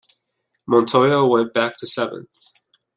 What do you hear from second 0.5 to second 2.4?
Montoya went back to seventh.